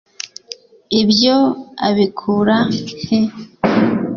[1.01, 1.37] ibyo
[1.87, 2.57] abikura
[3.05, 3.19] he